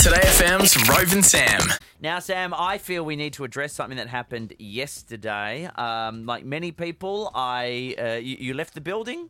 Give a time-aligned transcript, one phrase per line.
[0.00, 1.60] 2Day FM's Rove and Sam.
[2.00, 5.68] Now, Sam, I feel we need to address something that happened yesterday.
[5.74, 9.28] Um, like many people, I uh, you, you left the building,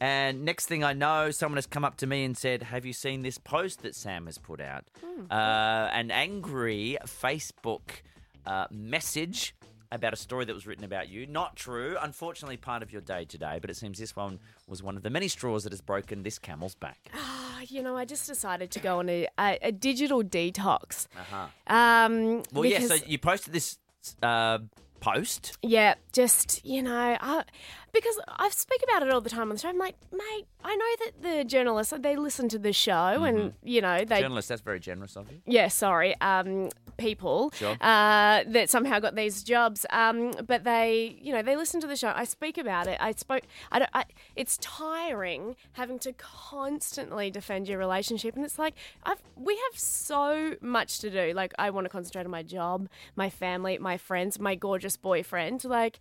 [0.00, 2.94] and next thing I know, someone has come up to me and said, "Have you
[2.94, 4.86] seen this post that Sam has put out?"
[5.30, 8.00] Uh, an angry Facebook
[8.46, 9.54] uh, message
[9.92, 11.26] about a story that was written about you.
[11.26, 11.98] Not true.
[12.00, 15.10] Unfortunately, part of your day today, but it seems this one was one of the
[15.10, 17.10] many straws that has broken this camel's back.
[17.58, 21.06] Oh, you know, I just decided to go on a, a, a digital detox.
[21.18, 21.46] Uh-huh.
[21.66, 22.78] Um, Well, yeah.
[22.80, 23.78] So because- you posted this
[24.22, 24.58] uh,
[25.00, 25.58] post.
[25.62, 27.42] yeah, just you know, I,
[28.00, 29.68] because I speak about it all the time on the show.
[29.68, 33.80] I'm like, mate, I know that the journalists they listen to the show, and you
[33.80, 35.38] know they Journalist, that's very generous of you.
[35.46, 37.76] yeah, sorry, um, people Sure.
[37.80, 41.96] uh, that somehow got these jobs, um, but they, you know, they listen to the
[41.96, 42.12] show.
[42.14, 42.98] I speak about it.
[43.00, 43.42] I spoke.
[43.72, 43.90] I don't.
[43.94, 44.04] I,
[44.36, 48.74] it's tiring having to constantly defend your relationship, and it's like
[49.04, 51.32] I've, we have so much to do.
[51.34, 55.64] Like I want to concentrate on my job, my family, my friends, my gorgeous boyfriend.
[55.64, 55.98] Like.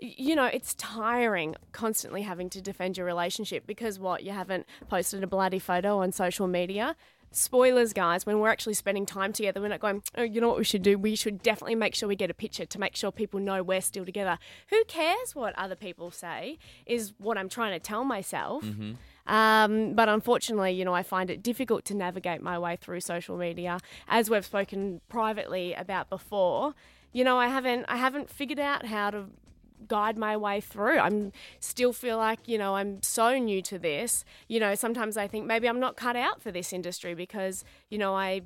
[0.00, 4.22] You know, it's tiring constantly having to defend your relationship because what?
[4.22, 6.96] You haven't posted a bloody photo on social media
[7.30, 10.58] spoilers, guys, when we're actually spending time together, we're not going, oh, you know what
[10.58, 10.98] we should do?
[10.98, 13.80] We should definitely make sure we get a picture to make sure people know we're
[13.80, 14.38] still together.
[14.70, 18.64] Who cares what other people say, is what I'm trying to tell myself.
[19.26, 23.36] Um, but unfortunately, you know, I find it difficult to navigate my way through social
[23.36, 26.74] media, as we've spoken privately about before.
[27.12, 29.26] You know, I haven't, I haven't figured out how to
[29.86, 30.98] guide my way through.
[30.98, 34.24] I'm still feel like, you know, I'm so new to this.
[34.48, 37.98] You know, sometimes I think maybe I'm not cut out for this industry because, you
[37.98, 38.42] know, I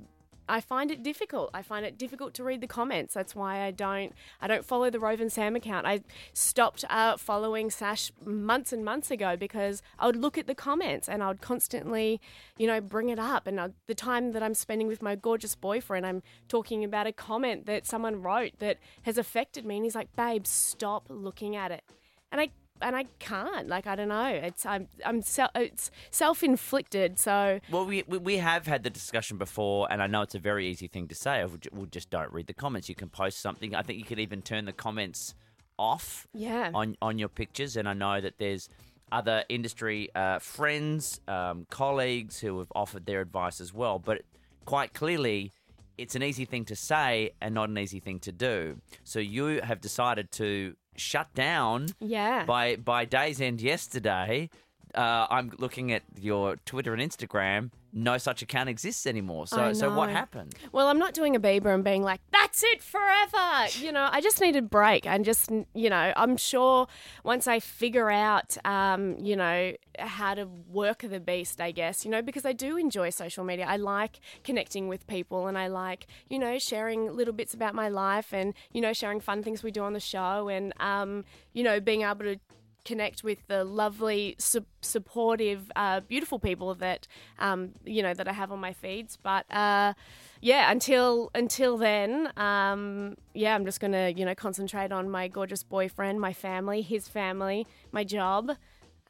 [0.48, 1.50] I find it difficult.
[1.54, 3.14] I find it difficult to read the comments.
[3.14, 5.86] That's why I don't I don't follow the Rove and Sam account.
[5.86, 10.54] I stopped uh, following Sash months and months ago because I would look at the
[10.54, 12.20] comments and I would constantly,
[12.58, 13.46] you know, bring it up.
[13.46, 17.12] And I, the time that I'm spending with my gorgeous boyfriend, I'm talking about a
[17.12, 21.70] comment that someone wrote that has affected me, and he's like, "Babe, stop looking at
[21.70, 21.84] it."
[22.32, 23.68] And I and I can't.
[23.68, 24.26] Like I don't know.
[24.26, 27.18] It's I'm I'm se- it's self inflicted.
[27.18, 30.40] So Well, we, we we have had the discussion before, and I know it's a
[30.40, 31.44] very easy thing to say.
[31.44, 32.88] We'll We'll just don't read the comments.
[32.88, 33.74] You can post something.
[33.74, 35.34] I think you could even turn the comments
[35.78, 36.70] off yeah.
[36.74, 37.76] on on your pictures.
[37.76, 38.68] And I know that there's
[39.10, 43.98] other industry uh, friends, um, colleagues who have offered their advice as well.
[43.98, 44.22] But
[44.64, 45.52] quite clearly,
[45.98, 48.80] it's an easy thing to say and not an easy thing to do.
[49.04, 52.44] So you have decided to shut down Yeah.
[52.44, 54.50] by by day's end yesterday,
[54.94, 57.70] uh, I'm looking at your Twitter and Instagram.
[57.94, 59.46] No such account exists anymore.
[59.46, 60.54] So so what happened?
[60.72, 63.68] Well, I'm not doing a Bieber and being like, that's it forever.
[63.78, 65.06] You know, I just need a break.
[65.06, 66.86] And just, you know, I'm sure
[67.22, 72.10] once I figure out, um, you know, how to work the beast, I guess, you
[72.10, 73.66] know, because I do enjoy social media.
[73.68, 77.90] I like connecting with people and I like, you know, sharing little bits about my
[77.90, 81.62] life and, you know, sharing fun things we do on the show and, um, you
[81.62, 82.40] know, being able to
[82.84, 87.06] connect with the lovely, su- supportive, uh, beautiful people that
[87.38, 89.16] um, you know that I have on my feeds.
[89.22, 89.94] But uh,
[90.40, 95.62] yeah, until until then, um, yeah, I'm just gonna you know concentrate on my gorgeous
[95.62, 98.52] boyfriend, my family, his family, my job,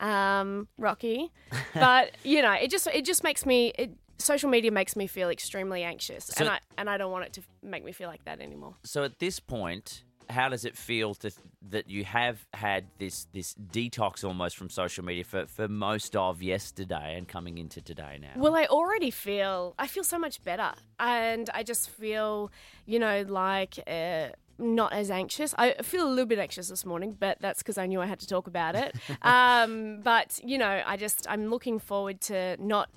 [0.01, 1.31] um, Rocky.
[1.75, 3.73] But you know, it just it just makes me.
[3.79, 7.25] It, Social media makes me feel extremely anxious, So- and I and I don't want
[7.25, 8.77] it to make me feel like that anymore.
[8.85, 11.31] So at this point, how does it feel to
[11.71, 16.43] that you have had this this detox almost from social media for, for most of
[16.43, 18.33] yesterday and coming into today now?
[18.37, 22.51] Well, I already feel I feel so much better, and I just feel,
[22.87, 24.29] you know, like uh,
[24.59, 25.55] not as anxious.
[25.59, 28.21] I feel a little bit anxious this morning, but that's because I knew I had
[28.21, 28.97] to talk about it.
[29.23, 32.91] um, but you know, I just I'm looking forward to not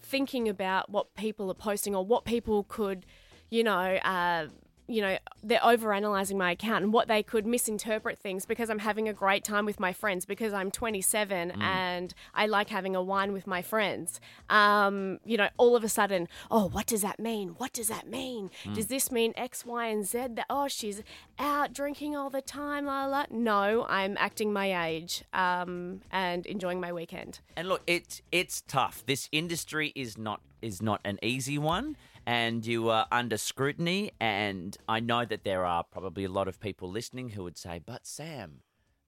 [0.00, 3.06] thinking about what people are posting or what people could,
[3.50, 3.96] you know.
[4.04, 4.46] Uh,
[4.92, 9.08] you know, they're overanalyzing my account and what they could misinterpret things because I'm having
[9.08, 13.32] a great time with my friends because I'm 27 and I like having a wine
[13.32, 14.20] with my friends.
[14.50, 17.54] Um, you know, all of a sudden, oh, what does that mean?
[17.56, 18.50] What does that mean?
[18.74, 20.18] Does this mean X, Y, and Z?
[20.34, 21.02] That oh, she's
[21.38, 23.06] out drinking all the time, la.
[23.06, 23.24] la.
[23.30, 27.40] No, I'm acting my age um, and enjoying my weekend.
[27.56, 29.04] And look, it's it's tough.
[29.06, 31.96] This industry is not is not an easy one,
[32.26, 34.12] and you are under scrutiny.
[34.20, 37.80] And I know that there are probably a lot of people listening who would say,
[37.84, 38.62] "But Sam,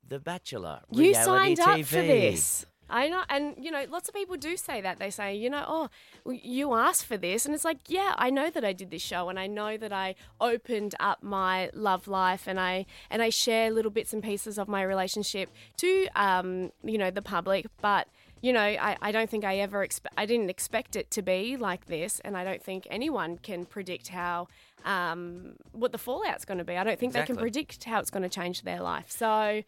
[0.07, 2.67] The Bachelor, You signed up for this.
[2.91, 4.99] I know, and you know, lots of people do say that.
[4.99, 5.89] They say, you know, oh,
[6.31, 9.31] you asked for this, and it's like, yeah, I know that I did this show,
[9.31, 13.71] and I know that I opened up my love life, and I and I share
[13.71, 17.67] little bits and pieces of my relationship to, um, you know, the public.
[17.81, 18.09] But
[18.45, 21.57] you know, I, I don't think I ever expe- I didn't expect it to be
[21.57, 24.49] like this, and I don't think anyone can predict how
[24.85, 26.77] um, what the fallout's going to be.
[26.77, 29.11] I don't think they can predict how it's going to change their life.
[29.11, 29.63] So,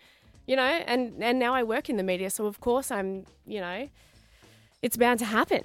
[0.46, 3.60] you know, and and now I work in the media, so of course I'm, you
[3.62, 3.88] know,
[4.82, 5.62] it's bound to happen.